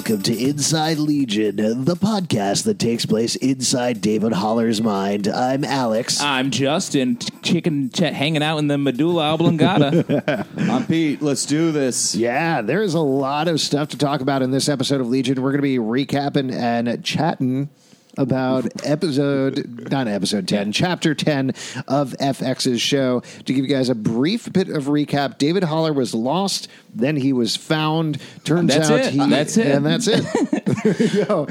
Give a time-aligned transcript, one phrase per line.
[0.00, 5.28] Welcome to Inside Legion, the podcast that takes place inside David Haller's mind.
[5.28, 6.22] I'm Alex.
[6.22, 10.46] I'm Justin, chicken ch- hanging out in the medulla oblongata.
[10.56, 11.20] I'm Pete.
[11.20, 12.14] Let's do this.
[12.14, 15.42] yeah, there's a lot of stuff to talk about in this episode of Legion.
[15.42, 17.68] We're going to be recapping and chatting
[18.16, 21.50] about episode, not episode 10, chapter 10
[21.88, 23.20] of FX's show.
[23.20, 27.32] To give you guys a brief bit of recap, David Haller was lost, then he
[27.32, 28.20] was found.
[28.44, 29.12] Turns That's out it.
[29.12, 29.18] he.
[29.18, 29.66] That's it.
[29.66, 30.24] And that's it.
[30.84, 31.46] there you go.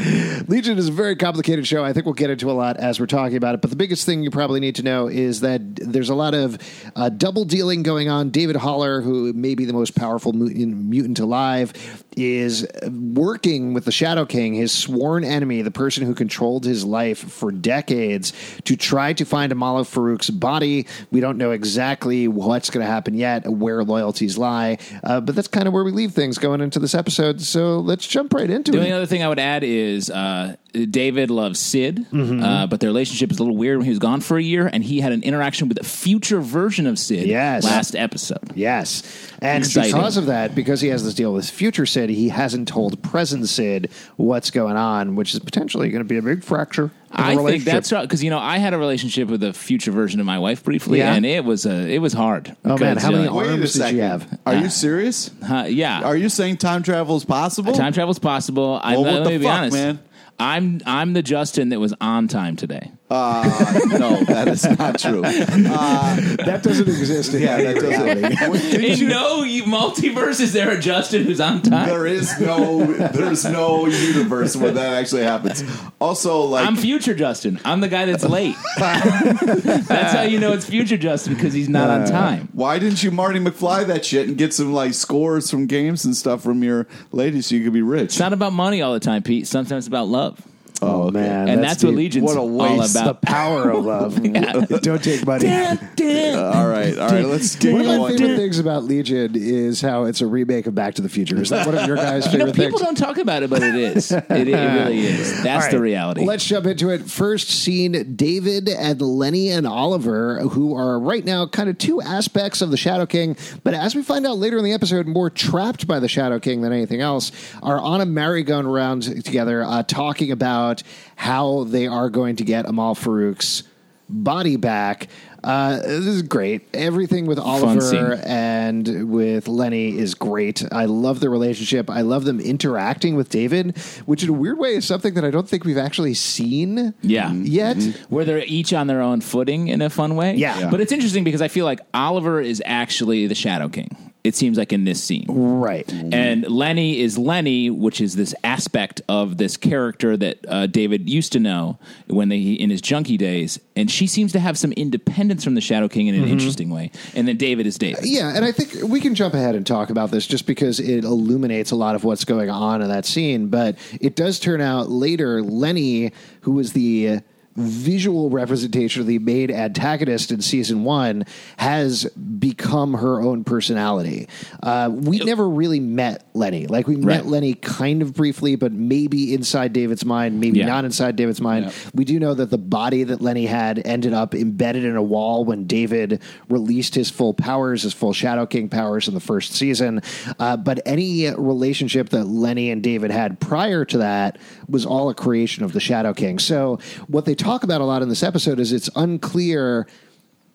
[0.47, 1.83] Legion is a very complicated show.
[1.83, 3.61] I think we'll get into a lot as we're talking about it.
[3.61, 6.57] But the biggest thing you probably need to know is that there's a lot of
[6.95, 8.29] uh, double dealing going on.
[8.29, 13.91] David Haller, who may be the most powerful mutant, mutant alive, is working with the
[13.91, 18.33] Shadow King, his sworn enemy, the person who controlled his life for decades,
[18.65, 20.87] to try to find Amala Farouk's body.
[21.11, 25.47] We don't know exactly what's going to happen yet, where loyalties lie, uh, but that's
[25.47, 27.41] kind of where we leave things going into this episode.
[27.41, 28.81] So let's jump right into the it.
[28.81, 32.43] The only other thing I would add is uh, David loves Sid, Mm-hmm.
[32.43, 34.69] uh, but their relationship is a little weird when he was gone for a year,
[34.71, 37.63] and he had an interaction with a future version of Sid Yes.
[37.63, 38.51] last episode.
[38.55, 39.03] Yes.
[39.41, 39.93] And Exciting.
[39.93, 43.47] because of that, because he has this deal with future Sid, he hasn't told present
[43.47, 46.91] Sid what's going on, which is potentially going to be a big fracture.
[47.11, 50.19] I think that's right because you know I had a relationship with a future version
[50.19, 51.15] of my wife briefly, Yeah?
[51.15, 52.55] and it was uh, it was hard.
[52.63, 54.39] Oh, man, how many uh, arms did you have?
[54.45, 55.31] Are you serious?
[55.41, 57.73] uh, yeah, Are you saying time travel is possible?
[57.73, 58.79] time travel is possible.
[58.83, 59.99] I, Well, what let the me be fuck, honest, man?
[60.39, 62.91] I'm I'm the Justin that was on time today.
[63.09, 65.21] Uh, no, that is not true.
[65.21, 68.05] that doesn't exist in Yeah, any that doesn't.
[68.21, 68.71] reality.
[68.71, 71.89] Didn't In you- no multiverse is there a Justin who's on time?
[71.89, 75.63] there is no, there's no universe where that actually happens.
[75.99, 77.59] Also, like, I'm future Justin.
[77.65, 78.55] I'm the guy that's late.
[78.77, 82.49] that's how you know it's future Justin because he's not on time.
[82.53, 86.15] why didn't you Marty McFly that shit and get some like scores from games and
[86.15, 88.03] stuff from your lady so you could be rich?
[88.05, 89.47] It's not about money all the time, Pete.
[89.47, 90.39] Sometimes it's about love.
[90.81, 91.49] Oh, man.
[91.49, 91.97] And that's what deep.
[91.97, 92.93] Legion's What a all waste.
[92.93, 94.15] The power of love.
[94.81, 95.47] Don't take money.
[95.49, 98.17] all right, all right, let's get One of my going.
[98.17, 101.41] favorite things about Legion is how it's a remake of Back to the Future.
[101.41, 102.81] Is that one of your guys' You favorite know, people things?
[102.81, 104.11] don't talk about it, but it is.
[104.39, 105.43] It, it really is.
[105.43, 106.23] That's All the reality.
[106.23, 107.09] Let's jump into it.
[107.09, 112.61] First scene David and Lenny and Oliver, who are right now kind of two aspects
[112.61, 115.87] of the Shadow King, but as we find out later in the episode, more trapped
[115.87, 117.31] by the Shadow King than anything else,
[117.63, 120.68] are on a merry-go-round together uh, talking about
[121.15, 123.63] how they are going to get Amal Farouk's
[124.09, 125.07] body back.
[125.43, 126.67] Uh, this is great.
[126.73, 130.63] Everything with Oliver and with Lenny is great.
[130.71, 131.89] I love the relationship.
[131.89, 135.31] I love them interacting with David, which in a weird way is something that I
[135.31, 137.31] don't think we've actually seen Yeah.
[137.31, 137.77] yet.
[138.09, 140.35] where they're each on their own footing in a fun way.
[140.35, 140.59] Yeah.
[140.59, 140.69] Yeah.
[140.71, 143.95] But it's interesting because I feel like Oliver is actually the Shadow King.
[144.21, 145.25] It seems like in this scene.
[145.29, 145.89] Right.
[145.91, 151.31] And Lenny is Lenny, which is this aspect of this character that uh, David used
[151.31, 155.45] to know when they in his junkie days, and she seems to have some independence
[155.45, 156.91] from the Shadow King in an interesting way.
[157.15, 158.05] And then David is David.
[158.05, 161.05] Yeah, and I think we can jump ahead and talk about this just because it
[161.05, 163.47] illuminates a lot of what's going on in that scene.
[163.47, 167.21] But it does turn out later, Lenny, who was the
[167.55, 171.25] visual representation of the main antagonist in season one,
[171.57, 174.27] has become her own personality.
[174.63, 176.67] Uh, we never really met Lenny.
[176.67, 177.25] Like, we met Right.
[177.25, 180.67] Lenny kind of briefly, but maybe inside David's mind, maybe Yeah.
[180.67, 181.71] not inside David's mind.
[181.93, 185.43] We do know that the body that Lenny had ended up embedded in a wall
[185.43, 190.01] when David released his full powers, his full Shadow King powers in the first season.
[190.39, 194.37] Uh, but any relationship that Lenny and David had prior to that
[194.69, 196.39] was all a creation of the Shadow King.
[196.39, 199.87] So what they talk about a lot in this episode is it's unclear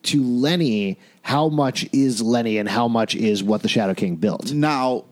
[0.03, 4.51] to Lenny how much is Lenny and how much is what the Shadow King built.
[4.53, 5.05] Now,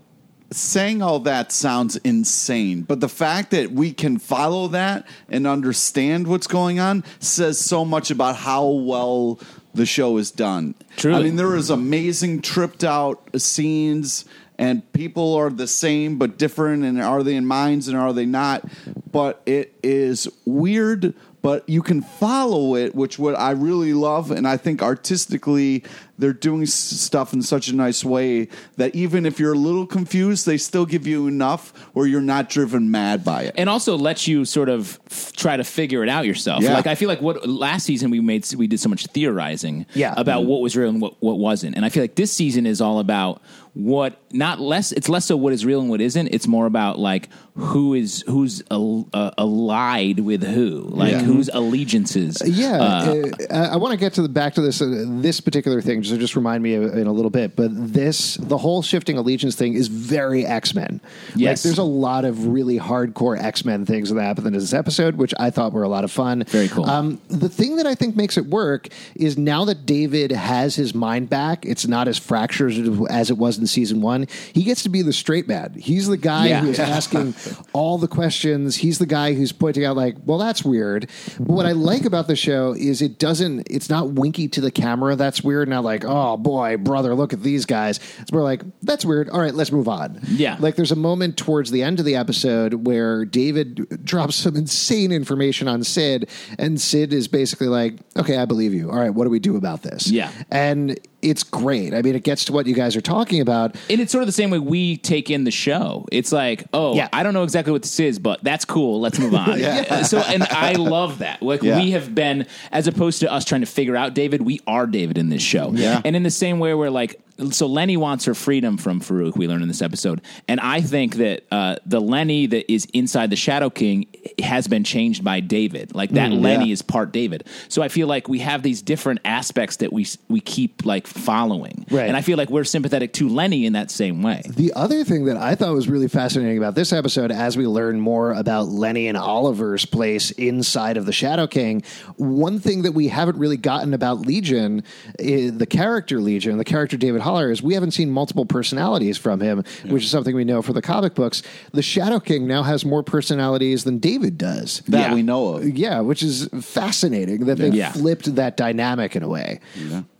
[0.51, 6.27] saying all that sounds insane, but the fact that we can follow that and understand
[6.27, 9.39] what's going on says so much about how well
[9.73, 10.75] the show is done.
[10.97, 11.17] Truly.
[11.17, 14.25] I mean, there is amazing tripped out scenes.
[14.55, 18.27] And people are the same but different, and are they in minds and are they
[18.27, 18.63] not?
[19.11, 24.47] But it is weird, but you can follow it, which what I really love, and
[24.47, 25.83] I think artistically
[26.17, 30.45] they're doing stuff in such a nice way that even if you're a little confused,
[30.45, 33.55] they still give you enough where you're not driven mad by it.
[33.57, 36.61] and also lets you sort of f- try to figure it out yourself.
[36.63, 36.73] Yeah.
[36.73, 40.13] Like I feel like what last season we made we did so much theorizing Yeah.
[40.17, 41.75] about what was real and what, what wasn't.
[41.75, 43.41] And I feel like this season is all about
[43.75, 46.27] what not less it's less so what is real and what isn't.
[46.27, 50.81] It's more about like who is who's al- uh, allied with who.
[50.89, 51.21] Like Yeah.
[51.23, 52.39] whose allegiances.
[52.45, 55.81] Yeah, uh, uh, I want to get to the back to this uh, this particular
[55.81, 56.02] thing.
[56.03, 57.55] So just remind me in a little bit.
[57.55, 60.99] But this, the whole shifting allegiance thing, is very X Men.
[61.31, 61.63] Like, Yes.
[61.63, 65.33] there's a lot of really hardcore X Men things that happen in this episode, which
[65.39, 66.43] I thought were a lot of fun.
[66.47, 66.85] Very cool.
[66.89, 70.93] Um, the thing that I think makes it work is now that David has his
[70.95, 72.73] mind back, it's not as fractured
[73.09, 74.27] as it was in season one.
[74.53, 75.73] He gets to be the straight man.
[75.77, 76.61] He's the guy Yeah.
[76.61, 77.35] who's asking
[77.73, 78.75] all the questions.
[78.77, 81.09] He's the guy who's pointing out, like, well, that's weird.
[81.37, 84.71] But what I like about the show is it doesn't, it's not winky to the
[84.71, 85.15] camera.
[85.15, 85.69] That's weird.
[85.69, 87.99] Not like, oh boy, brother, look at these guys.
[88.19, 89.29] It's more like, that's weird.
[89.29, 90.19] All right, let's move on.
[90.27, 90.57] Yeah.
[90.59, 95.11] Like there's a moment towards the end of the episode where David drops some insane
[95.11, 98.89] information on Sid, and Sid is basically like, okay, I believe you.
[98.89, 100.09] All right, what do we do about this?
[100.09, 100.31] Yeah.
[100.49, 101.93] And it's great.
[101.93, 103.75] I mean, it gets to what you guys are talking about.
[103.89, 106.05] And it's sort of the same way we take in the show.
[106.11, 107.09] It's like, oh, Yeah.
[107.13, 108.99] I don't know exactly what this is, but that's cool.
[108.99, 109.59] Let's move on.
[109.63, 110.03] Yeah.
[110.03, 111.41] So, and I love that.
[111.41, 111.79] Like Yeah.
[111.79, 115.17] we have been, as opposed to us trying to figure out David, we are David
[115.17, 115.71] in this show.
[115.73, 116.01] Yeah.
[116.03, 117.19] And in the same way, we're like,
[117.51, 119.35] so Lenny wants her freedom from Farouk.
[119.35, 123.31] We learn in this episode, and I think that uh, the Lenny that is inside
[123.31, 124.05] the Shadow King
[124.41, 125.93] has been changed by David.
[125.95, 126.73] Like that Lenny yeah.
[126.73, 127.45] is part David.
[127.67, 131.85] So I feel like we have these different aspects that we we keep like following.
[131.89, 132.07] Right.
[132.07, 134.43] And I feel like we're sympathetic to Lenny in that same way.
[134.47, 137.99] The other thing that I thought was really fascinating about this episode, as we learn
[137.99, 141.83] more about Lenny and Oliver's place inside of the Shadow King,
[142.15, 144.83] one thing that we haven't really gotten about Legion,
[145.19, 149.41] eh, the character Legion, the character David Haller, is we haven't seen multiple personalities from
[149.41, 151.43] him, which is something we know for the comic books.
[151.71, 154.81] The Shadow King now has more personalities than David does.
[154.87, 155.13] that Yeah.
[155.13, 155.77] we know of.
[155.77, 157.91] Yeah, which is fascinating that they Yeah.
[157.91, 159.59] flipped that dynamic in a way.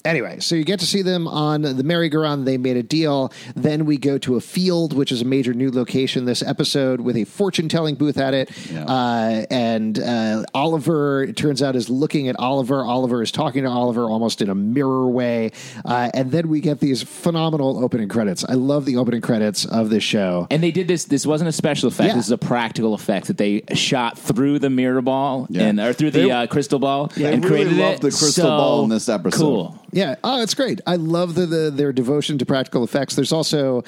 [0.05, 2.45] Anyway, so you get to see them on the merry-go-round.
[2.45, 3.31] They made a deal.
[3.55, 7.15] Then we go to a field, which is a major new location this episode, with
[7.15, 8.49] a fortune-telling booth at it.
[8.69, 8.83] Yeah.
[8.83, 12.83] Uh, and uh, Oliver, it turns out, is looking at Oliver.
[12.83, 15.51] Oliver is talking to Oliver almost in a mirror way.
[15.85, 18.43] Uh, and then we get these phenomenal opening credits.
[18.49, 20.47] I love the opening credits of this show.
[20.51, 21.05] And they did this.
[21.05, 22.09] This wasn't a special effect.
[22.09, 22.15] Yeah.
[22.15, 25.63] This is a practical effect that they shot through the mirror ball Yeah.
[25.68, 28.01] and or through the They- uh, crystal ball They and really created loved it.
[28.01, 29.39] the crystal So ball in this episode.
[29.39, 29.80] Cool.
[29.91, 30.81] Yeah, oh, it's great.
[30.88, 33.15] I love the, the their devotion to practical effects.
[33.15, 33.83] There's also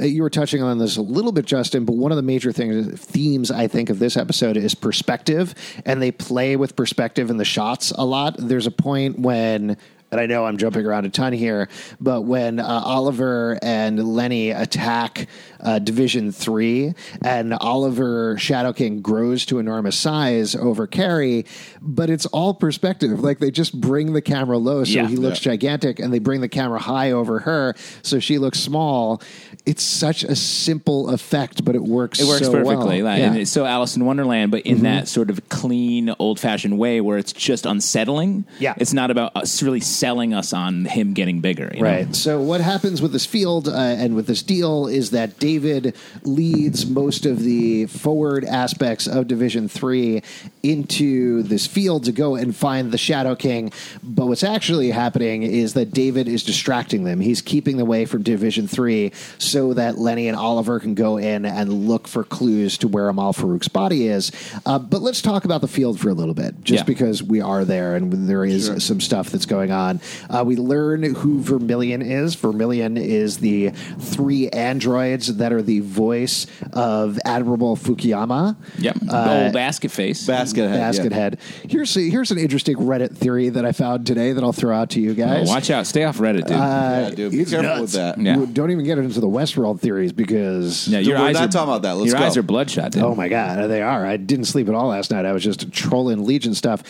[0.00, 2.52] uh, you were touching on this a little bit, Justin, but one of the major
[2.52, 5.54] things themes I think of this episode is perspective,
[5.84, 8.36] and they play with perspective in the shots a lot.
[8.38, 9.76] There's a point when.
[10.12, 11.68] And I know I'm jumping around a ton here,
[12.00, 15.28] but when uh, Oliver and Lenny attack
[15.60, 21.44] uh, Division Three, and Oliver Shadow King grows to enormous size over Carrie,
[21.80, 23.20] but it's all perspective.
[23.20, 25.06] Like they just bring the camera low, so Yeah.
[25.06, 25.52] he looks Yeah.
[25.52, 29.22] gigantic, and they bring the camera high over her, so she looks small.
[29.66, 32.18] It's such a simple effect, but it works.
[32.20, 33.02] It works so perfectly.
[33.02, 33.12] Well.
[33.12, 33.24] Like, Yeah.
[33.26, 33.32] Mm-hmm.
[33.34, 37.00] and it's so Alice in Wonderland, but in that sort of clean, old fashioned way
[37.00, 38.44] where it's just unsettling.
[38.58, 38.74] Yeah.
[38.78, 41.70] It's not about us really selling us on him getting bigger.
[41.74, 41.86] you know?
[41.88, 42.16] Right.
[42.16, 46.86] So what happens with this field uh, and with this deal is that David leads
[46.86, 50.22] most of the forward aspects of Division Three
[50.62, 53.72] into this field to go and find the Shadow King.
[54.02, 57.20] But what's actually happening is that David is distracting them.
[57.20, 61.44] He's keeping them away from Division Three so that Lenny and Oliver can go in
[61.44, 64.30] and look for clues to where Amal Farouk's body is.
[64.64, 66.84] Uh, but let's talk about the field for a little bit, just Yeah.
[66.84, 69.89] because we are there and there is some stuff that's going on.
[70.28, 72.34] Uh, we learn who Vermilion is.
[72.34, 78.56] Vermilion is the three androids that are the voice of Admiral Fukuyama.
[78.78, 78.94] Yep.
[79.00, 80.26] The Uh, old basket face.
[80.26, 80.78] Basket head.
[80.78, 81.18] Basket yeah.
[81.18, 81.38] head.
[81.68, 85.00] Here's here's an interesting Reddit theory that I found today that I'll throw out to
[85.00, 85.48] you Oh, guys.
[85.48, 85.86] watch out.
[85.86, 86.50] Stay off Reddit, dude.
[86.50, 87.32] Yeah, dude.
[87.32, 87.80] Be careful nuts.
[87.80, 88.18] with that.
[88.20, 88.44] Yeah.
[88.52, 91.68] Don't even get into the Westworld theories because yeah, your we're eyes not are, talking
[91.70, 91.92] about that.
[91.96, 92.24] Let's your go.
[92.26, 93.02] eyes are bloodshot, dude.
[93.02, 94.06] Oh my god, they are.
[94.06, 95.24] I didn't sleep at all last night.
[95.24, 96.82] I was just trolling Legion stuff.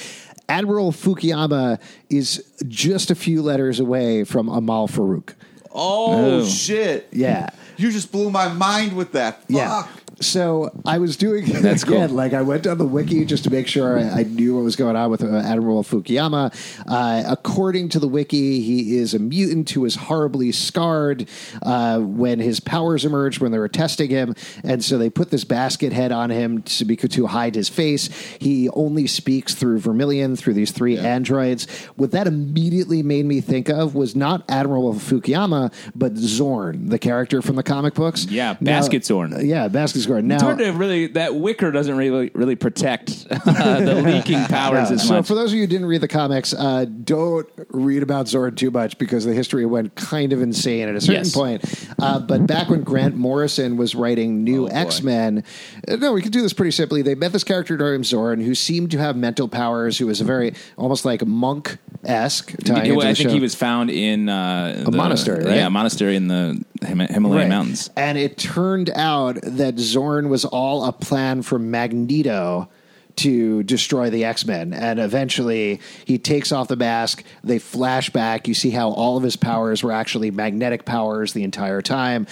[0.51, 1.79] Admiral Fukuyama
[2.09, 5.35] is just a few letters away from Amal Farouk.
[5.73, 6.45] Oh, Oh.
[6.45, 7.07] shit.
[7.13, 7.51] Yeah.
[7.77, 9.43] You just blew my mind with that.
[9.43, 9.51] Fuck.
[9.51, 9.87] Yeah.
[10.21, 12.17] So I was doing That's again, cool.
[12.17, 14.77] like I went on the wiki just to make sure I, I knew what was
[14.77, 16.53] going on with uh, Admiral Fukuyama.
[16.87, 21.29] Uh, according to the wiki, he is a mutant who is horribly scarred
[21.63, 25.45] uh, when his powers emerged when they were testing him, and so they put this
[25.45, 28.09] basket head on him to be to hide his face.
[28.39, 31.67] He only speaks through Vermilion through these three androids.
[31.97, 37.41] What that immediately made me think of was not Admiral Fukuyama, but Xorn, the character
[37.41, 38.27] from the comic books.
[38.27, 39.47] Yeah, Now- Basket Xorn.
[39.47, 40.29] yeah, Basket Gordon.
[40.29, 44.89] Now, It's hard to really that wicker doesn't really really protect uh, the leaking powers
[44.91, 45.27] Yeah, as so much.
[45.27, 48.71] for those of you who didn't read the comics, uh, don't read about Xorn too
[48.71, 51.35] much because the history went kind of insane at a certain Yes.
[51.35, 51.65] point.
[51.99, 54.73] Uh, but back when Grant Morrison was writing New boy.
[54.75, 55.45] X Men,
[55.89, 57.03] uh, no, we could do this pretty simply.
[57.03, 60.25] They met this character named Xorn who seemed to have mental powers, who was a
[60.25, 62.55] very almost like monk esque.
[62.71, 65.57] I think he was found in uh, a monastery, right?
[65.57, 67.49] Yeah, a monastery in the Him- Himalayan Right.
[67.49, 67.91] mountains.
[67.97, 72.69] And it turned out that Xorn was all a plan for Magneto
[73.17, 74.73] to destroy the X Men.
[74.73, 77.23] And eventually he takes off the mask.
[77.45, 78.49] They flash back.
[78.49, 82.27] You see how all of his powers were actually magnetic powers the entire time.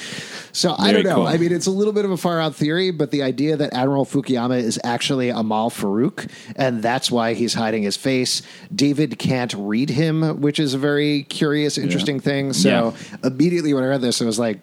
[0.52, 1.16] So I don't know.
[1.16, 1.26] cool.
[1.26, 3.74] I mean, it's a little bit of a far out theory, but the idea that
[3.74, 8.42] Admiral Fukuyama is actually Amal Farouk, and that's why he's hiding his face.
[8.74, 12.52] David can't read him, which is a very curious, interesting thing.
[12.52, 14.60] So immediately when I read this, I was like,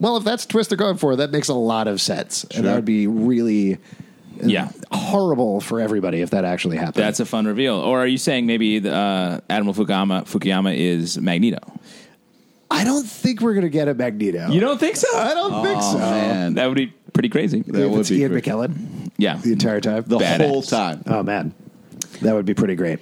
[0.00, 2.44] well, if that's the twist they're going for, that makes a lot of sense.
[2.44, 2.74] And that Sure.
[2.76, 3.78] would be really
[4.42, 4.68] Yeah.
[4.90, 6.94] horrible for everybody if that actually happened.
[7.04, 7.76] That's a fun reveal.
[7.76, 11.58] Or are you saying maybe the, uh, Admiral Fukuyama, Fukuyama is Magneto?
[12.70, 14.50] I don't think we're going to get a Magneto.
[14.50, 15.06] You don't think so?
[15.16, 15.98] I don't think Oh, so.
[15.98, 16.54] man.
[16.54, 17.62] That would be pretty crazy.
[17.68, 18.44] That If would it's be Ian great.
[18.44, 18.72] McKellen
[19.16, 19.36] Yeah.
[19.36, 20.02] the entire time.
[20.06, 20.48] the Badass.
[20.48, 21.02] whole time.
[21.06, 21.52] Oh man,
[22.22, 22.98] that would be pretty great.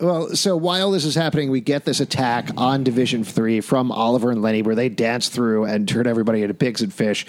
[0.00, 4.30] Well, so while this is happening, we get this attack on Division Three from Oliver
[4.30, 7.26] and Lenny, where they dance through and turn everybody into pigs and fish.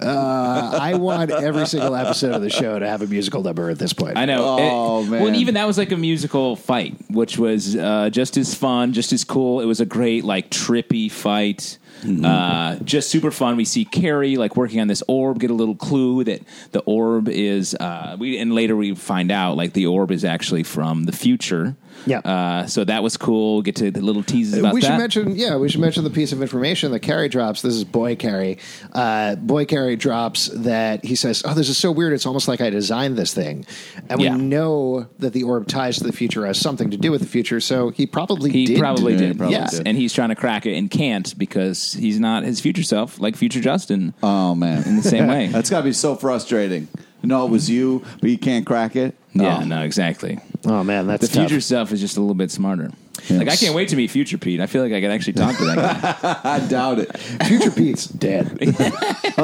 [0.00, 3.78] Uh, I want every single episode of the show to have a musical number at
[3.78, 4.16] this point.
[4.16, 4.56] I know.
[4.58, 5.20] Oh, It- man.
[5.20, 8.92] Well, and even that was like a musical fight, which was uh, just as fun,
[8.92, 9.60] just as cool.
[9.60, 11.78] It was a great, like, trippy fight.
[12.02, 12.24] Mm-hmm.
[12.24, 13.56] Uh, just super fun.
[13.56, 17.28] We see Carrie like working on this orb, get a little clue that the orb
[17.28, 17.76] is.
[17.76, 21.76] Uh, we and later we find out like the orb is actually from the future.
[22.04, 22.18] Yeah.
[22.18, 23.62] Uh, so that was cool.
[23.62, 24.98] Get to the little teases about we should that.
[24.98, 27.62] mention, yeah, we should mention the piece of information that Carrie drops.
[27.62, 28.58] This is Boy Carrie.
[28.92, 32.12] Uh, Boy Carrie drops that he says, "Oh, this is so weird.
[32.12, 33.64] It's almost like I designed this thing,"
[34.10, 34.36] and Yeah.
[34.36, 37.26] we know that the orb ties to the future has something to do with the
[37.26, 37.58] future.
[37.58, 38.78] So he probably He did.
[38.78, 39.38] probably did.
[39.38, 39.78] probably yes.
[39.78, 39.88] did.
[39.88, 43.34] And he's trying to crack it and can't because he's not his future self, like
[43.34, 45.46] future Justin, Oh man, in the same way.
[45.52, 46.88] That's got to be so frustrating.
[47.22, 49.14] No, it was you, but you can't crack it.
[49.32, 49.64] yeah, Oh.
[49.64, 50.38] no, exactly.
[50.66, 51.48] Oh man, that's The tough.
[51.48, 52.90] future self is just a little bit smarter.
[53.30, 54.60] Like I can't wait to meet Future Pete.
[54.60, 56.40] I feel like I could actually talk to that guy.
[56.56, 57.16] I doubt it.
[57.46, 58.46] Future Pete's dead.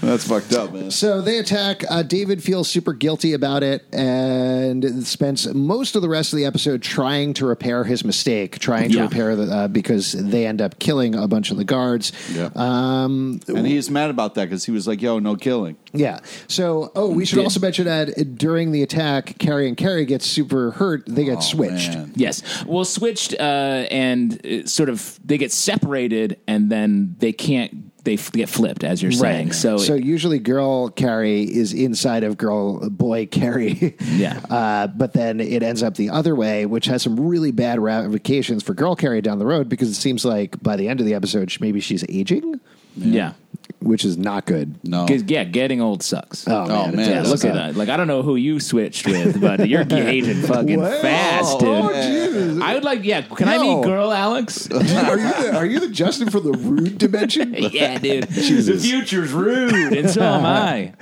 [0.00, 0.90] That's fucked up, man.
[0.90, 1.84] So they attack.
[1.88, 6.44] Uh, David feels super guilty about it and spends most of the rest of the
[6.44, 9.02] episode trying to repair his mistake, trying to Yeah.
[9.02, 12.12] repair the uh, because they end up killing a bunch of the guards.
[12.32, 12.50] Yeah.
[12.54, 16.20] Um, And he's mad about that because he was like, "Yo, no killing." yeah.
[16.46, 20.22] So, oh, we should Did- also mention that during the attack, Carrie and Carrie get
[20.22, 21.04] super hurt.
[21.06, 21.94] They get Oh, switched.
[21.94, 22.12] man.
[22.28, 27.84] Yes, well, switched uh, and sort of they get separated, and then they can't.
[28.04, 29.52] They f- get flipped, as you're saying.
[29.52, 33.96] So, so usually, girl Carrie is inside of girl boy Carrie.
[34.00, 34.40] Yeah.
[34.50, 38.62] Uh, but then it ends up the other way, which has some really bad ramifications
[38.62, 41.12] for girl Carrie down the road because it seems like by the end of the
[41.14, 42.60] episode, maybe she's aging,
[42.96, 43.32] yeah.
[43.80, 44.74] Which is not good.
[44.84, 45.06] No.
[45.06, 46.46] 'Cause, yeah, getting old sucks.
[46.48, 47.76] Oh, man, oh, it man, yeah, does look at that.
[47.76, 51.00] Like, I don't know who you switched with, but you're aging fucking What?
[51.00, 51.68] fast, oh, dude.
[51.68, 52.62] Oh, Jesus.
[52.62, 53.22] I would like, yeah.
[53.22, 53.62] Can I Yo.
[53.76, 54.68] meet girl Alex?
[54.72, 57.54] are you the, are you the Justin from the rude dimension?
[57.72, 58.24] yeah, dude.
[58.24, 60.92] The future's rude, and so am I.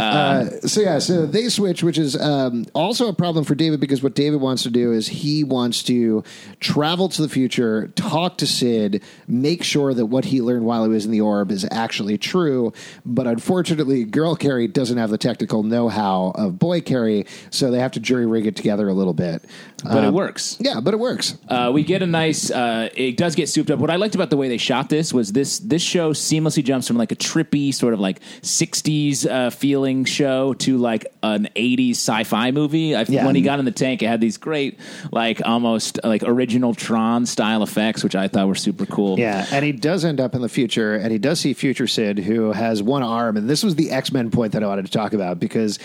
[0.00, 4.02] Uh, so yeah, so they switch, which is um, also a problem for David because
[4.02, 6.22] what David wants to do is he wants to
[6.60, 10.88] travel to the future, talk to Sid, make sure that what he learned while he
[10.90, 12.72] was in the orb is actually true.
[13.04, 17.92] But unfortunately, Girl Carrie doesn't have the technical know-how of Boy Carrie, so they have
[17.92, 19.44] to jury rig it together a little bit.
[19.82, 20.56] But it Um, works.
[20.60, 21.36] Yeah, but it works.
[21.48, 22.50] Uh, we get a nice.
[22.50, 23.78] Uh, it does get souped up.
[23.78, 25.58] What I liked about the way they shot this was this.
[25.58, 30.54] This show seamlessly jumps from like a trippy sort of like '60s uh, feeling show
[30.54, 32.94] to like an '80s sci-fi movie.
[32.94, 33.26] I, Yeah.
[33.26, 34.78] When he got in the tank, it had these great
[35.12, 39.18] like almost like original Tron style effects, which I thought were super cool.
[39.18, 42.18] Yeah, and he does end up in the future, and he does see Future Sid,
[42.18, 43.36] who has one arm.
[43.36, 45.78] And this was the X Men point that I wanted to talk about because,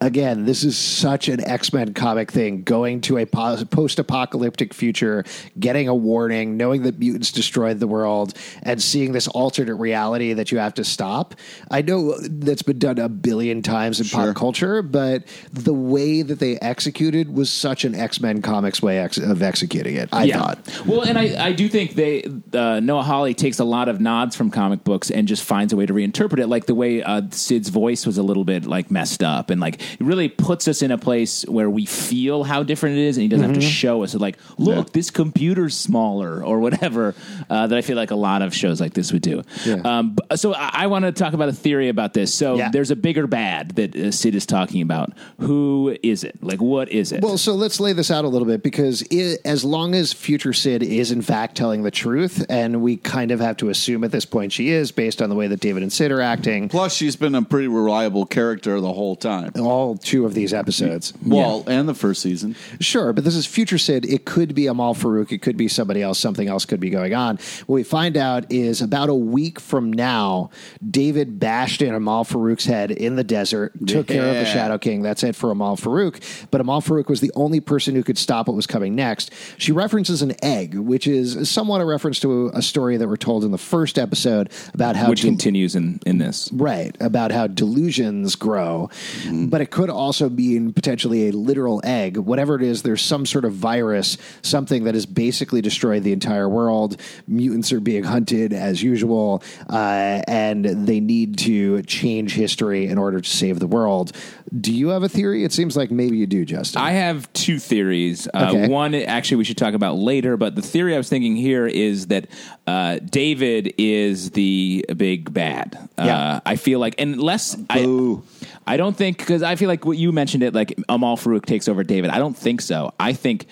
[0.00, 5.24] again, this is such an X Men comic thing going to a post apocalyptic future,
[5.58, 10.50] getting a warning, knowing that mutants destroyed the world, and seeing this alternate reality that
[10.50, 11.34] you have to stop.
[11.70, 14.26] I know that's been done a billion billion times in Sure.
[14.28, 18.98] pop culture, but the way that they executed was such an X Men comics way
[18.98, 20.08] ex- of executing it.
[20.12, 20.58] I thought.
[20.86, 22.22] Well, and I, I do think they
[22.52, 25.76] uh, Noah Hawley takes a lot of nods from comic books and just finds a
[25.76, 28.90] way to reinterpret it, like the way uh, Sid's voice was a little bit like
[28.90, 32.62] messed up, and like it really puts us in a place where we feel how
[32.62, 36.44] different it is, and he doesn't have to show us like, look, this computer's smaller
[36.44, 37.14] or whatever.
[37.50, 39.42] Uh, that I feel like a lot of shows like this would do.
[39.64, 39.80] Yeah.
[39.84, 42.32] Um, so I, I want to talk about a theory about this.
[42.34, 42.70] So Yeah.
[42.70, 45.14] there's a bigger bad that uh, Sid is talking about.
[45.38, 46.36] Who is it?
[46.42, 47.22] Like, what is it?
[47.22, 50.52] Well, so let's lay this out a little bit because i as long as future
[50.52, 54.12] Sid is in fact telling the truth, and we kind of have to assume at
[54.12, 56.94] this point she is based on the way that David and Sid are acting, Plus,
[56.94, 59.52] she's been a pretty reliable character the whole time.
[59.58, 61.14] all two of these episodes.
[61.24, 62.54] Well, and the first season.
[62.80, 64.04] Sure, but this is future Sid.
[64.04, 65.32] It could be Amal Farouk.
[65.32, 66.18] It could be somebody else.
[66.18, 67.38] Something else could be going on.
[67.66, 70.50] What we find out is about a week from now,
[70.86, 75.02] David bashed in Amal Farouk's head in the desert, took care of the Shadow King.
[75.02, 76.20] That's it for Amal Farouk.
[76.50, 79.30] But Amal Farouk was the only person who could stop what was coming next.
[79.58, 83.44] She references an egg, which is somewhat a reference to a, story that we're told
[83.44, 86.48] in the first episode about how which to- continues in in this.
[86.52, 88.88] Right, about how delusions grow.
[89.30, 92.16] But it could also mean potentially a literal egg.
[92.16, 96.48] Whatever it is, there's some sort of virus, something that has basically destroyed the entire
[96.48, 97.00] world.
[97.26, 103.11] Mutants are being hunted as usual, uh, and they need to change history in order
[103.20, 104.12] to save the world.
[104.60, 105.44] Do you have a theory?
[105.44, 106.80] It seems like maybe you do, Justin.
[106.82, 108.28] I have two theories.
[108.32, 108.68] Uh, Okay.
[108.68, 112.08] One, actually, we should talk about later, but the theory I was thinking here is
[112.08, 112.26] that
[112.66, 115.78] uh, David is the big bad.
[115.98, 116.18] Yeah.
[116.18, 118.24] Uh, I feel like, unless I, Boo.
[118.66, 121.68] I don't think because I feel like what you mentioned it, like Amal Farouk takes
[121.68, 122.10] over David.
[122.10, 122.92] I don't think so.
[123.00, 123.46] I think.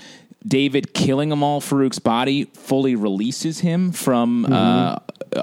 [0.46, 4.96] David killing Amal Farouk's body fully releases him from uh,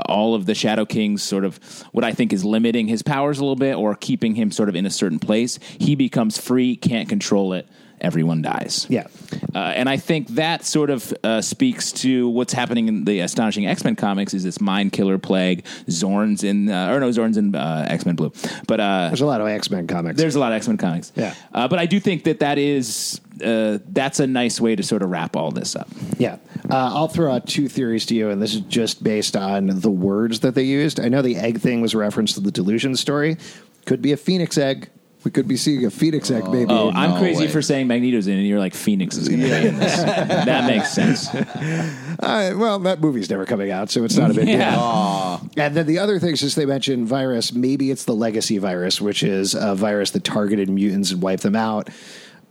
[0.06, 1.58] all of the Shadow King's sort of
[1.91, 4.75] what I think is limiting his powers a little bit or keeping him sort of
[4.75, 5.60] in a certain place.
[5.79, 7.67] He becomes free, can't control it.
[8.00, 8.86] Everyone dies.
[8.89, 9.08] Yeah.
[9.56, 13.65] Uh, and I think that sort of uh, speaks to what's happening in the astonishing
[13.65, 14.36] X Men comics.
[14.36, 15.65] Is this mind killer plague?
[15.88, 18.32] Xorn's in, uh, or no, Xorn's in uh, X Men Blue,
[18.67, 20.20] but uh, There's a lot of X Men comics.
[20.20, 21.12] there's a lot of X Men comics.
[21.15, 21.34] Yeah.
[21.56, 25.01] uh, but I do think that that is uh, that's a nice way to sort
[25.01, 25.88] of wrap all this up.
[26.20, 26.38] Yeah.
[26.70, 29.90] Uh, I'll throw out two theories to you, and this is just based on the
[29.92, 31.00] words that they used.
[31.00, 33.38] I know the egg thing was a reference to the delusion story.
[33.86, 34.90] Could be a phoenix egg.
[35.24, 36.72] We could be seeing a phoenix egg, maybe.
[36.72, 37.52] Oh, I'm no crazy way.
[37.52, 39.96] for saying Magneto's in, it, and you're like Phoenix is going to be in this.
[40.04, 41.28] that makes sense.
[42.20, 44.72] Uh, well, that movie's never coming out, so it's not a big Yeah.
[44.72, 45.50] deal.
[45.64, 49.22] And then the other thing, since they mentioned virus, maybe it's the legacy virus, which
[49.22, 51.90] is a virus that targeted mutants and wiped them out.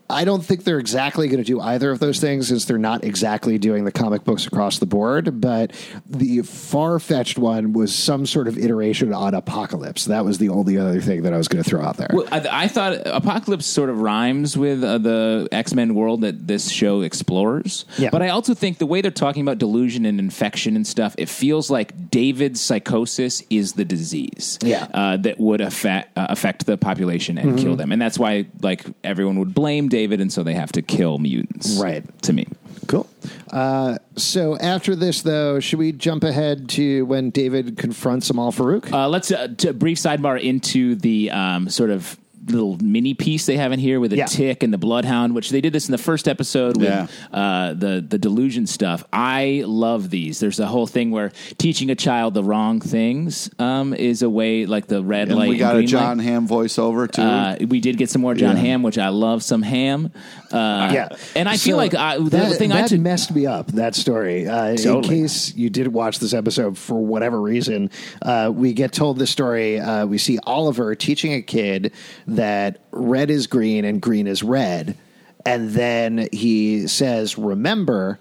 [0.08, 3.04] I don't think they're exactly going to do either of those things since they're not
[3.04, 5.40] exactly doing the comic books across the board.
[5.40, 5.72] But
[6.06, 10.04] the far fetched one was some sort of iteration on Apocalypse.
[10.06, 12.10] That was the only other thing that I was going to throw out there.
[12.12, 16.47] Well, I, I thought Apocalypse sort of rhymes with uh, the X Men world that
[16.47, 17.84] this show explores.
[17.99, 18.10] Yeah.
[18.10, 21.28] But I also think the way they're talking about delusion and infection and stuff, it
[21.28, 24.58] feels like David's psychosis is the disease.
[24.62, 24.86] Yeah.
[24.95, 28.84] Uh, that would affect uh, affect the population and kill them, and that's why like
[29.02, 31.78] everyone would blame David, and so they have to kill mutants.
[31.78, 32.04] Right.
[32.23, 32.47] To me.
[32.87, 33.09] Cool.
[33.50, 38.93] Uh, so after this, though, should we jump ahead to when David confronts Amal Farouk?
[38.93, 42.17] Uh, let's uh, t- brief sidebar into the um, sort of
[42.49, 44.26] little mini piece they have in here with the Yeah.
[44.26, 47.06] tick and the bloodhound, which they did this in the first episode with Yeah.
[47.32, 49.04] uh, the the delusion stuff.
[49.13, 50.39] I love these.
[50.41, 54.67] There's a whole thing where teaching a child the wrong things um, is a way,
[54.67, 55.49] like the red And light.
[55.49, 56.25] we got and a Jon light.
[56.26, 57.23] Hamm voiceover too.
[57.23, 58.63] Uh, we did get some more Jon Yeah.
[58.63, 60.11] Hamm, which I love some ham.
[60.52, 63.47] Uh, yeah, and I feel like I, the that, thing I that took- messed me
[63.47, 63.73] up.
[63.73, 64.47] That story.
[64.47, 67.91] Uh, In case you didn't watch this episode for whatever reason,
[68.23, 69.80] uh, we get told this story.
[69.80, 71.93] Uh, we see Oliver teaching a kid
[72.36, 74.96] that red is green and green is red,
[75.44, 78.18] and then he says, "Remember,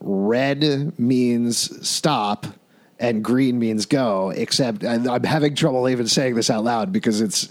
[0.00, 2.46] red means stop."
[2.98, 4.28] And green means go.
[4.28, 7.48] Except I'm having trouble even saying this out loud because it's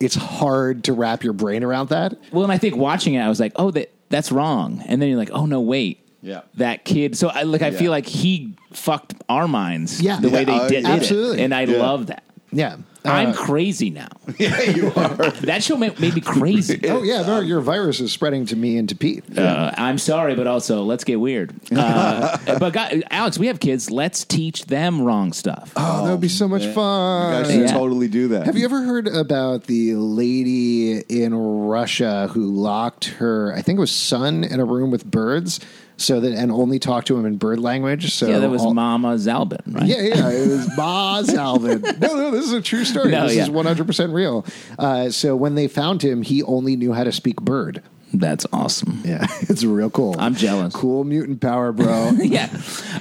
[0.00, 2.14] it's hard to wrap your brain around that.
[2.32, 4.82] Well, and I think watching it, I was like, oh, that that's wrong.
[4.86, 6.00] And then you're like, oh no, wait.
[6.22, 6.40] Yeah.
[6.54, 7.14] That kid.
[7.16, 7.78] So I like I Yeah.
[7.78, 10.00] feel like he fucked our minds.
[10.00, 10.18] Yeah.
[10.18, 11.40] The way they Yeah, uh, did, did absolutely.
[11.40, 11.44] it.
[11.44, 11.76] And I Yeah.
[11.76, 12.22] love that.
[12.50, 14.08] Yeah, I'm Uh, crazy now.
[14.38, 15.14] yeah, you are.
[15.46, 16.80] That show made, made me crazy.
[16.88, 19.24] Oh yeah, no, your virus is spreading to me and to Pete.
[19.38, 21.54] Uh, I'm sorry, but also let's get weird.
[21.74, 23.90] Uh, but God, Alex, we have kids.
[23.90, 25.72] Let's teach them wrong stuff.
[25.76, 27.42] Oh, that would be so much You fun.
[27.42, 27.72] guys should Yeah.
[27.72, 28.46] totally do that.
[28.46, 33.80] Have you ever heard about the lady in Russia who locked her, I think it
[33.80, 35.60] was son, in a room with birds,
[35.96, 38.12] so that and only talk to him in bird language?
[38.12, 39.86] So yeah, that was all- Mama Zalbin, right?
[39.86, 41.80] Yeah, yeah, it was Ma Alvin.
[42.00, 43.10] no, no, this is a true story.
[43.10, 43.12] story.
[43.12, 43.42] No, this yeah.
[43.44, 44.44] is 100% real.
[44.78, 47.82] Uh, so when they found him, he only knew how to speak bird.
[48.14, 49.02] That's awesome.
[49.04, 50.14] Yeah, it's real cool.
[50.18, 50.72] I'm jealous.
[50.74, 52.10] Cool mutant power, bro.
[52.18, 52.48] yeah.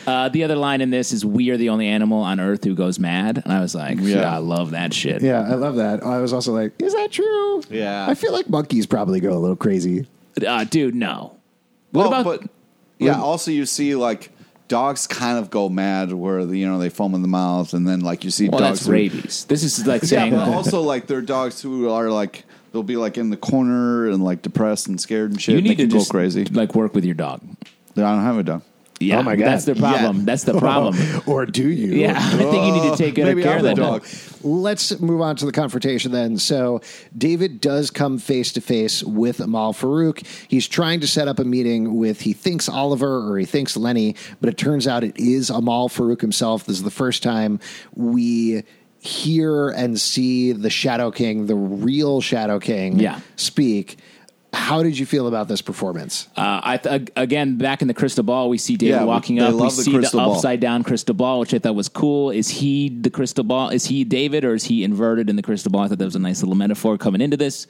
[0.06, 2.74] Uh, the other line in this is "We are the only animal on Earth who
[2.76, 4.36] goes mad," and I was like, "Yeah, Yeah.
[4.36, 6.04] I love that shit." yeah, I love that.
[6.04, 7.62] I was also like, is that true?
[7.70, 8.08] Yeah.
[8.10, 10.08] I feel like monkeys probably go a little crazy.
[10.46, 11.38] Uh, dude, no.
[11.92, 12.42] What Well, about?
[12.42, 12.50] But
[13.00, 14.32] yeah, also you see like
[14.68, 18.00] dogs kind of go mad where you know they foam in the mouth, and then
[18.02, 18.80] like you see well, dogs.
[18.80, 19.46] that's who- rabies.
[19.46, 22.84] This is like Yeah, saying, but also like there are dogs who are like they'll
[22.84, 25.56] be like in the corner and like depressed and scared and shit.
[25.56, 26.46] you They need to go crazy.
[26.46, 27.42] like work with your dog.
[27.98, 28.62] I don't have a dog.
[29.06, 29.48] Yeah, Oh my God.
[29.48, 30.18] that's the problem.
[30.18, 30.24] Yeah.
[30.26, 30.96] That's the problem.
[31.26, 31.94] or do you?
[31.94, 33.76] yeah, I think you need to oh, take better Maybe care I'm of the that
[33.78, 34.02] dog.
[34.04, 34.12] dog.
[34.44, 36.38] Let's move on to the confrontation then.
[36.38, 36.82] So,
[37.18, 40.26] David does come face to face with Amal Farouk.
[40.48, 44.16] He's trying to set up a meeting with, he thinks Oliver or he thinks Lenny,
[44.42, 46.66] but it turns out it is Amal Farouk himself.
[46.66, 47.60] This is the first time
[47.96, 48.64] we
[49.00, 53.20] hear and see the Shadow King, the real Shadow King, Yeah.
[53.36, 53.98] speak.
[54.56, 56.28] How did you feel about this performance?
[56.36, 59.54] Uh, I th- again back in the crystal ball, we see David Yeah, walking up.
[59.54, 62.32] We the see the upside down crystal ball, which I thought was cool.
[62.32, 63.70] Is he the crystal ball?
[63.70, 65.82] Is he David, or is he inverted in the crystal ball?
[65.82, 67.68] I thought that was a nice little metaphor coming into this.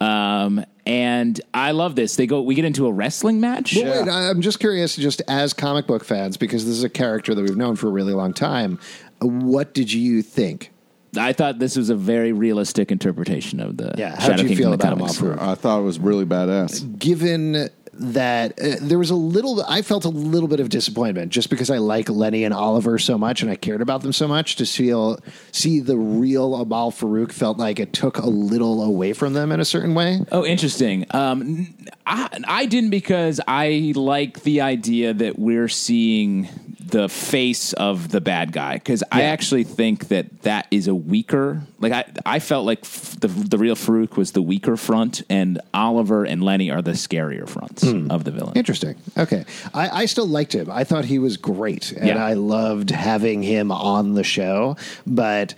[0.00, 2.16] Um, and I love this.
[2.16, 2.40] They go.
[2.40, 3.76] We get into a wrestling match.
[3.76, 7.34] Well, wait, I'm just curious, just as comic book fans, because this is a character
[7.34, 8.78] that we've known for a really long time.
[9.20, 10.70] What did you think?
[11.18, 14.56] I thought this was a very realistic interpretation of the Yeah, how'd Shadow you King
[14.58, 15.20] feel about comics.
[15.20, 15.40] Amal Farouk?
[15.42, 16.98] I thought it was really badass.
[16.98, 17.68] given
[18.00, 21.68] that uh, there was a little i felt a little bit of disappointment just because
[21.68, 24.64] i like lenny and oliver so much and i cared about them so much to
[24.64, 25.18] feel
[25.50, 29.58] see the real amal farouk felt like it took a little away from them in
[29.58, 31.06] a certain way Oh, interesting.
[31.10, 36.48] Um, n- I, I didn't because I like the idea that we're seeing
[36.90, 41.62] the face of the bad guy because I actually think that that is a weaker.
[41.78, 45.60] Like I, I felt like f- the the real Farouk was the weaker front, and
[45.74, 48.10] Oliver and Lenny are the scarier fronts hmm.
[48.10, 48.56] of the villain.
[48.56, 48.96] Interesting.
[49.16, 49.44] Okay.
[49.74, 50.70] I, I still liked him.
[50.70, 51.92] I thought he was great.
[51.92, 52.24] And Yeah.
[52.24, 54.76] I loved having him on the show.
[55.06, 55.54] But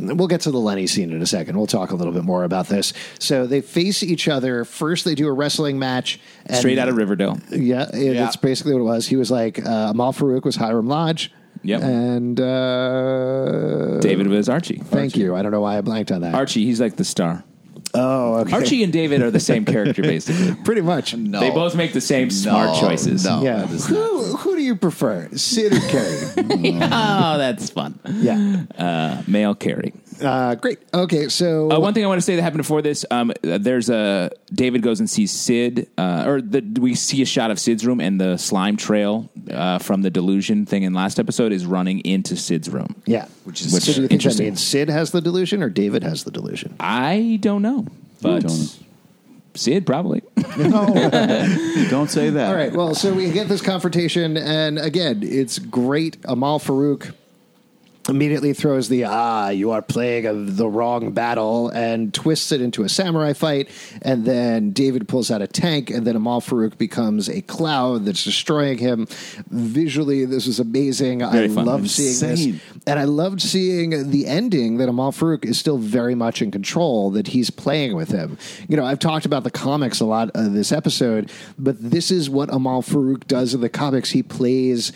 [0.00, 1.56] we'll get to the Lenny scene in a second.
[1.56, 2.92] We'll talk a little bit more about this.
[3.18, 4.64] So they face each other.
[4.64, 6.20] First, they do a wrestling match.
[6.46, 7.38] And Straight out of Riverdale.
[7.50, 8.24] Yeah, it, Yeah.
[8.24, 9.06] that's basically what it was.
[9.08, 11.32] He was like, uh, Amal Farouk was Hiram Lodge.
[11.64, 11.82] Yep.
[11.82, 14.78] And uh, David was Archie.
[14.78, 15.34] Thank you.
[15.34, 16.34] I don't know why I blanked on that.
[16.34, 17.42] Archie, he's like the star.
[17.94, 18.52] oh, okay.
[18.52, 20.54] Archie and David are the same character, basically.
[20.64, 21.16] Pretty much.
[21.16, 21.40] No.
[21.40, 23.24] They both make the same smart No, choices.
[23.24, 23.42] no.
[23.42, 23.66] Yeah.
[23.66, 26.78] Who, who do you prefer, Sid or Carrie?
[26.82, 27.98] oh, that's fun.
[28.06, 28.64] yeah.
[28.78, 29.92] Uh, male Carrie.
[30.22, 30.78] Uh, great.
[30.94, 33.88] Okay, so Uh, one thing I want to say that happened before this, um, there's
[33.90, 37.86] a David goes and sees Sid, uh, or the, we see a shot of Sid's
[37.86, 42.00] room, and the slime trail uh, from the delusion thing in last episode is running
[42.00, 42.94] into Sid's room.
[43.06, 44.46] yeah, Which is so do you think that interesting.
[44.46, 46.74] means Sid has the delusion or David has the delusion?
[46.80, 47.86] I don't know,
[48.20, 48.66] but don't know.
[49.58, 50.22] Sid probably.
[50.36, 52.48] Don't say that.
[52.48, 52.72] All right.
[52.72, 56.16] Well, so we get this confrontation, and again, it's great.
[56.24, 57.14] Amal Farouk
[58.08, 62.82] immediately throws the ah, you are playing a, the wrong battle, and twists it into
[62.82, 63.68] a samurai fight.
[64.02, 68.24] And then David pulls out a tank, and then Amal Farouk becomes a cloud that's
[68.24, 69.06] destroying him.
[69.50, 71.18] Visually, this is amazing.
[71.20, 71.66] Very I fun.
[71.66, 72.62] love seeing this.
[72.86, 77.10] And I loved seeing the ending that Amal Farouk is still very much in control,
[77.10, 78.38] that he's playing with him.
[78.68, 82.30] You know, I've talked about the comics a lot of this episode, but this is
[82.30, 84.10] what Amal Farouk does in the comics.
[84.10, 84.92] He plays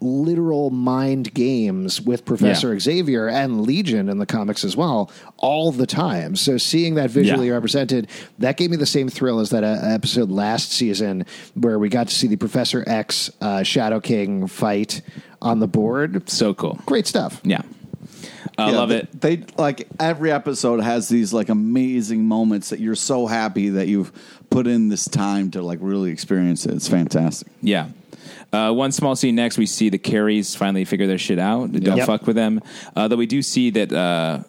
[0.00, 2.78] literal mind games with Professor Yeah.
[2.78, 6.36] Xavier and Legion in the comics as well all the time.
[6.36, 7.54] So seeing that visually Yeah.
[7.54, 8.08] represented,
[8.38, 12.08] that gave me the same thrill as that uh, episode last season where we got
[12.08, 15.02] to see the Professor X uh, Shadow King fight
[15.42, 16.28] on the board.
[16.30, 16.78] so cool.
[16.86, 17.40] Great stuff.
[17.44, 17.62] Yeah,
[18.58, 19.20] I Yeah, love they, it.
[19.20, 24.12] They like every episode has these like amazing moments that you're so happy that you've
[24.50, 26.74] put in this time to like really experience it.
[26.74, 27.48] It's fantastic.
[27.62, 27.88] Yeah.
[28.52, 31.70] Uh, one small scene next, we see the Carries finally figure their shit out.
[31.72, 32.06] Don't Yep.
[32.06, 32.60] fuck with them.
[32.96, 34.42] Uh, though we do see that uh, uh,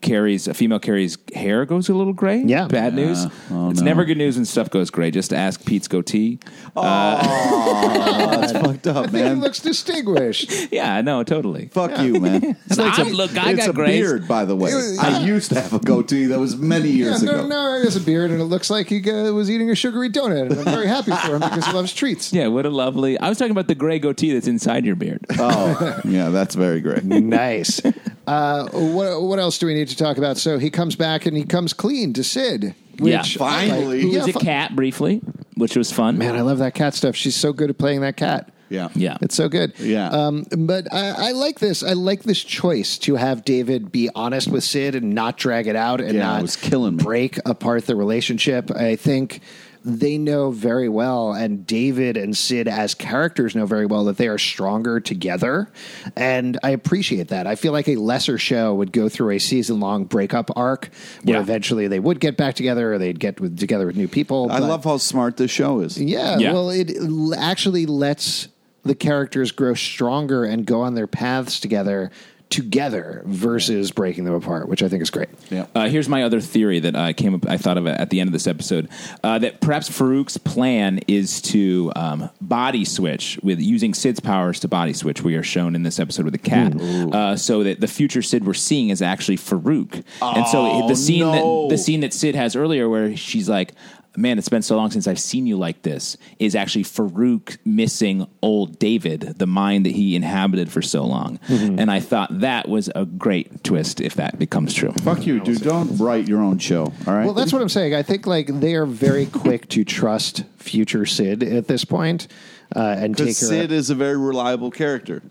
[0.00, 2.42] Carrie's, a female Carrie's hair goes a little gray.
[2.42, 2.68] Yeah.
[2.68, 3.04] Bad Yeah.
[3.06, 3.26] news.
[3.50, 3.84] Oh, it's no.
[3.86, 5.10] never good news when stuff goes gray.
[5.10, 6.38] Just ask Pete's goatee.
[6.74, 6.80] Oh,
[8.40, 9.40] that's fucked I up, think he man.
[9.40, 10.72] looks distinguished.
[10.72, 11.68] Yeah, no, totally.
[11.68, 12.56] Fuck you, man.
[12.66, 14.00] It's I'm- look, I it's got a grays.
[14.00, 14.72] beard, by the way.
[14.74, 16.26] Was- I used to have a goatee.
[16.26, 17.46] That was many yeah, years no, ago.
[17.46, 20.08] no, he has a beard, and it looks like he uh, was eating a sugary
[20.08, 20.50] donut.
[20.50, 22.32] And I'm very happy for him because he loves treats.
[22.32, 23.18] Yeah, what a lovely.
[23.18, 25.24] I was talking about the gray goatee that's inside your beard.
[25.38, 27.00] Oh, yeah, that's very gray.
[27.02, 27.80] nice.
[28.26, 30.36] Uh, what, what else do we need to talk about?
[30.36, 32.74] So he comes back and he comes clean to Sid.
[32.98, 33.72] Yeah, finally.
[33.72, 34.00] I like.
[34.00, 35.20] Who Yeah, was a fi- cat briefly,
[35.56, 36.18] which was fun.
[36.18, 37.16] Man, I love that cat stuff.
[37.16, 38.50] She's so good at playing that cat.
[38.68, 38.88] Yeah.
[38.94, 39.18] Yeah.
[39.20, 39.78] It's so good.
[39.78, 40.08] Yeah.
[40.08, 41.82] Um, but I, I like this.
[41.82, 45.76] I like this choice to have David be honest with Sid and not drag it
[45.76, 47.02] out and Yeah, not it was killing me.
[47.04, 48.70] break apart the relationship.
[48.70, 49.40] I think
[49.84, 54.28] they know very well, and David and Sid as characters know very well that they
[54.28, 55.68] are stronger together.
[56.16, 57.46] And I appreciate that.
[57.46, 60.90] I feel like a lesser show would go through a season long breakup arc
[61.24, 61.42] where Yeah.
[61.42, 64.48] eventually they would get back together or they'd get with, together with new people.
[64.50, 65.98] I but- love how smart this show is.
[66.00, 66.52] yeah, Yeah.
[66.52, 66.92] well, it
[67.36, 68.48] actually lets
[68.84, 72.10] the characters grow stronger and go on their paths together
[72.52, 75.28] together versus breaking them apart, which I think is great.
[75.50, 75.66] Yeah.
[75.74, 77.48] Uh, here's my other theory that I came up.
[77.48, 78.88] I thought of at the end of this episode
[79.24, 84.68] uh, that perhaps Farouk's plan is to um, body switch with using Sid's powers to
[84.68, 85.22] body switch.
[85.22, 88.46] We are shown in this episode with the cat, uh, so that the future Sid
[88.46, 90.04] we're seeing is actually Farouk.
[90.20, 91.68] and so Oh, the scene no.
[91.68, 93.72] that the scene that Sid has earlier, where she's like.
[94.16, 96.16] Man, it's been so long since I've seen you like this.
[96.38, 101.90] Is actually Farouk missing old David, the mind that he inhabited for so long, and
[101.90, 104.92] I thought that was a great twist if that becomes true.
[104.92, 105.62] Fuck you, dude.
[105.62, 106.92] Don't write your own show.
[107.06, 107.24] All right.
[107.24, 107.94] Well, that's what I'm saying.
[107.94, 112.28] I think like they are very quick to trust future Sid at this point,
[112.76, 115.22] uh, and take her because Sid is a very reliable character.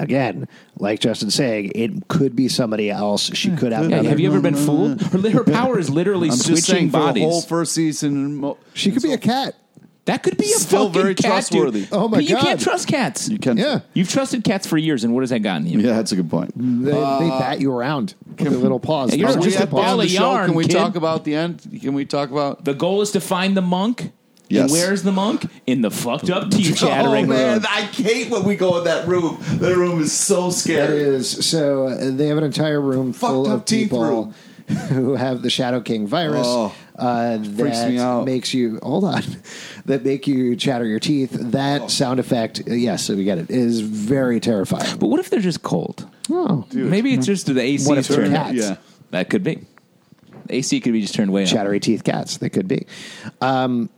[0.00, 0.48] Again.
[0.78, 3.30] Like Justin's saying, it could be somebody else.
[3.36, 4.08] She could have Yeah, another.
[4.08, 5.00] have you ever been fooled?
[5.02, 7.22] Her, her power is literally I'm switching just saying, for the bodies.
[7.24, 9.54] whole first season, mo- She could be a cat.
[10.06, 11.30] that could be a Still fucking very cat, dude.
[11.62, 11.86] trustworthy.
[11.92, 12.28] Oh, my god.
[12.30, 13.28] You can't trust cats.
[13.28, 13.58] you can.
[13.58, 13.80] Yeah.
[13.94, 15.78] You've trusted cats for years, and what has that gotten you?
[15.80, 16.52] yeah, that's a good point.
[16.56, 19.10] They, they uh, bat you around with their little paws.
[19.10, 20.22] Yeah, you're Those Are are just a at the end ball of of show?
[20.32, 20.72] yarn, Can we kid.
[20.72, 21.80] talk about the end?
[21.80, 22.64] Can we talk about?
[22.64, 24.12] The goal is to find the monk.
[24.50, 24.64] Yes.
[24.64, 25.46] And where's the monk?
[25.66, 27.64] In the fucked up teeth chattering room.
[27.68, 29.38] I hate when we go in that room.
[29.58, 31.00] That room is so scary.
[31.00, 31.86] is so.
[31.86, 34.34] uh, They have an entire room full Fucked of teeth people room.
[34.90, 36.46] who have the Shadow King virus.
[36.46, 38.24] Oh, uh, that me out.
[38.24, 39.22] makes you hold on.
[39.86, 41.30] That make you chatter your teeth.
[41.32, 41.88] That Oh.
[41.88, 44.98] sound effect, uh, yes, we get it, is very terrifying.
[44.98, 46.06] But what if they're just cold?
[46.30, 48.34] Oh, Maybe it's just the AC What if they're turned.
[48.34, 48.54] cats?
[48.56, 48.76] Yeah.
[49.10, 49.64] That could be.
[50.46, 51.48] The AC could be just turned way up.
[51.48, 52.36] chattery teeth cats.
[52.36, 52.86] They could be.
[53.40, 53.88] Um,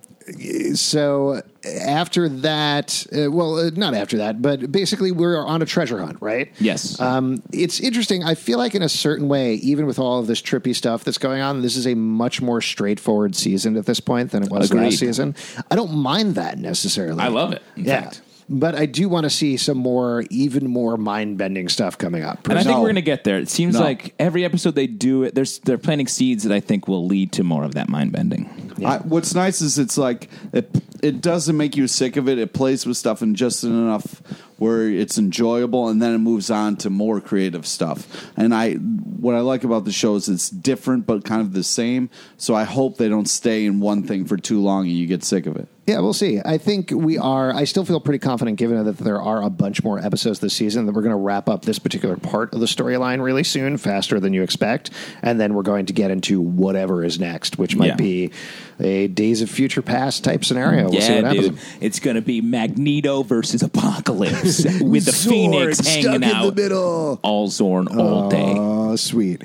[0.74, 5.98] so after that, uh, well, uh, not after that, but basically we're on a treasure
[5.98, 6.52] hunt, right?
[6.58, 7.00] Yes.
[7.00, 8.24] Um, it's interesting.
[8.24, 11.18] I feel like in a certain way, even with all of this trippy stuff that's
[11.18, 14.70] going on, this is a much more straightforward season at this point than it was
[14.70, 14.84] Agreed.
[14.84, 15.34] last season.
[15.70, 17.20] I don't mind that necessarily.
[17.20, 17.62] I love it.
[17.76, 18.02] In yeah.
[18.02, 18.22] fact.
[18.48, 22.48] But I do want to see some more, even more mind bending stuff coming up.
[22.48, 22.80] And I think No.
[22.80, 23.38] we're going to get there.
[23.38, 23.80] It seems No.
[23.80, 25.34] like every episode they do it.
[25.34, 28.48] There's they're planting seeds that I think will lead to more of that mind bending.
[28.84, 30.68] I, what's nice is it's like it,
[31.02, 32.38] it doesn't make you sick of it.
[32.38, 34.22] It plays with stuff and just enough
[34.58, 38.30] where it's enjoyable, and then it moves on to more creative stuff.
[38.36, 41.64] And I, what I like about the show is it's different but kind of the
[41.64, 42.10] same.
[42.36, 45.24] So I hope they don't stay in one thing for too long and you get
[45.24, 45.68] sick of it.
[45.84, 46.40] Yeah, we'll see.
[46.44, 47.52] I think we are.
[47.52, 50.86] I still feel pretty confident, given that there are a bunch more episodes this season,
[50.86, 54.20] that we're going to wrap up this particular part of the storyline really soon, faster
[54.20, 54.90] than you expect,
[55.22, 57.96] and then we're going to get into whatever is next, which might Yeah.
[57.96, 58.30] be
[58.78, 60.88] a Days of Future Past type scenario.
[60.88, 61.44] We'll see yeah, what dude.
[61.46, 61.64] happens.
[61.80, 66.52] It's going to be Magneto versus Apocalypse with the Xorn Phoenix stuck hanging in the
[66.54, 67.18] middle.
[67.24, 68.54] all Xorn all day.
[68.56, 69.42] Oh, sweet.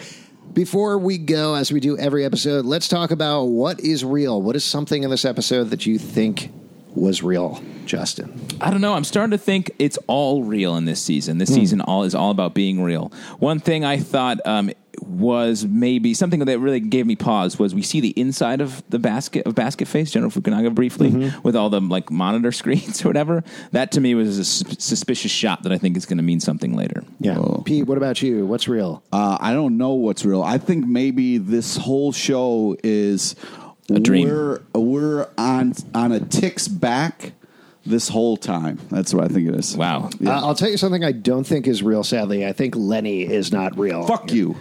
[0.57, 4.41] Before we go, as we do every episode, let's talk about what is real.
[4.41, 6.49] What is something in this episode that you think
[6.97, 8.39] was real, Justin?
[8.59, 8.93] I don't know.
[8.93, 11.37] I'm starting to think it's all real in this season.
[11.37, 13.11] This season all is all about being real.
[13.39, 17.81] One thing I thought um, was maybe something that really gave me pause was we
[17.81, 21.79] see the inside of the basket of Basket Face, General Fukunaga, briefly with all the
[21.79, 23.43] like monitor screens or whatever.
[23.71, 26.39] That to me was a sus- suspicious shot that I think is going to mean
[26.39, 27.03] something later.
[27.19, 27.41] Yeah.
[27.65, 28.45] Pete, what about you?
[28.45, 29.03] What's real?
[29.11, 30.41] Uh, I don't know what's real.
[30.41, 33.35] I think maybe this whole show is
[33.89, 34.27] A dream.
[34.27, 37.31] We're we're on on a tick's back
[37.85, 38.79] this whole time.
[38.89, 39.77] That's what I think it is.
[39.77, 40.09] Wow.
[40.19, 40.37] Yeah.
[40.37, 42.45] Uh, I'll tell you something I don't think is real, sadly.
[42.45, 44.05] I think Lenny is not real.
[44.05, 44.57] Fuck you.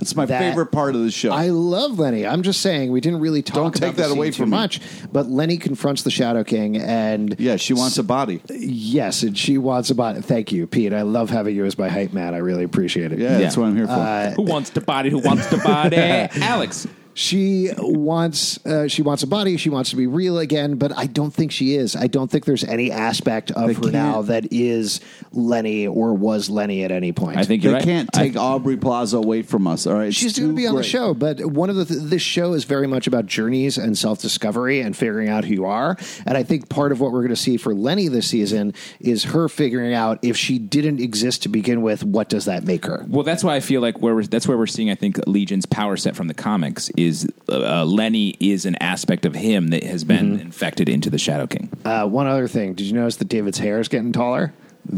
[0.00, 1.30] It's my That- favorite part of the show.
[1.30, 2.26] I love Lenny.
[2.26, 4.42] I'm just saying we didn't really talk Don't about take the that away scene too
[4.44, 4.56] from me.
[4.56, 4.80] much.
[5.12, 8.40] But Lenny confronts the Shadow King, and yeah, she wants a body.
[8.48, 10.20] yes, and she wants a body.
[10.22, 10.94] Thank you, Pete.
[10.94, 12.32] I love having you as my hype man.
[12.34, 13.18] I really appreciate it.
[13.18, 13.92] Yeah, that's what I'm here for.
[13.92, 15.10] Uh, Who wants to body?
[15.10, 15.96] Who wants to body?
[16.40, 16.86] Alex.
[17.20, 19.58] She wants uh, she wants a body.
[19.58, 21.94] She wants to be real again, but I don't think she is.
[21.94, 26.14] I don't think there's any aspect of They her now can't- that is Lenny or
[26.14, 27.36] was Lenny at any point.
[27.36, 27.84] I think they you're right.
[27.84, 29.86] can't I- take Aubrey Plaza away from us.
[29.86, 32.22] All right, She's going to be on the show, but one of the th- this
[32.22, 35.98] show is very much about journeys and self discovery and figuring out who you are.
[36.24, 39.24] And I think part of what we're going to see for Lenny this season is
[39.24, 43.04] her figuring out if she didn't exist to begin with, what does that make her?
[43.08, 44.88] Well, that's why I feel like where we're, that's where we're seeing.
[44.90, 49.26] I think Legion's power set from the comics is is uh, Lenny is an aspect
[49.26, 50.40] of him that has been Mm-hmm.
[50.46, 51.68] infected into the Shadow King.
[51.84, 52.74] Uh, one other thing.
[52.74, 54.52] Did you notice that David's hair is getting taller?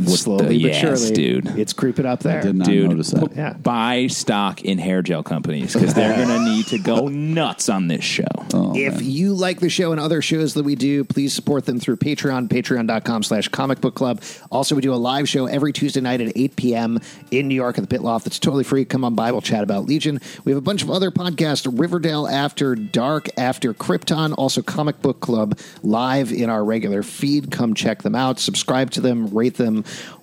[0.06, 1.12] Slowly the- but yes, surely.
[1.14, 1.58] dude.
[1.58, 2.40] It's creeping up there.
[2.40, 3.36] Did not Dude, notice that.
[3.36, 3.52] Yeah.
[3.54, 7.88] buy stock in hair gel companies because they're going to need to go nuts on
[7.88, 8.24] this show.
[8.54, 9.04] Oh, if man.
[9.04, 12.48] you like the show and other shows that we do, please support them through Patreon,
[12.48, 14.22] patreon.com slash comic book club.
[14.50, 16.98] Also, we do a live show every Tuesday night at 8 p.m.
[17.30, 18.24] in New York at the Pit Loft.
[18.24, 18.84] That's totally free.
[18.84, 19.30] Come on by.
[19.32, 20.20] We'll chat about Legion.
[20.44, 25.20] We have a bunch of other podcasts Riverdale After Dark, After Krypton, also Comic Book
[25.20, 27.50] Club live in our regular feed.
[27.50, 28.38] Come check them out.
[28.40, 29.71] Subscribe to them, rate them,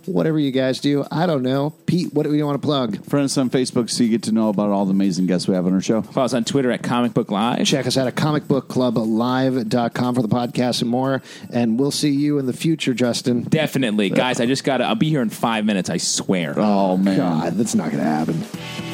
[0.06, 1.06] whatever you guys do.
[1.12, 1.72] I don't know.
[1.86, 3.04] Pete, what do you want to plug?
[3.06, 5.56] Friend us on Facebook so you get to know about all the amazing guests we
[5.56, 6.02] have on our show.
[6.02, 7.66] Follow us on Twitter at Comic Book Live.
[7.66, 11.22] Check us out at comicbookclublive.com for the podcast and more.
[11.52, 13.44] And we'll see you in the future, Justin.
[13.44, 14.40] Definitely, guys.
[14.40, 14.86] I just got to.
[14.86, 15.90] I'll be here in five minutes.
[15.90, 16.54] I swear.
[16.58, 17.18] Oh, man.
[17.18, 18.89] God, that's not going to happen.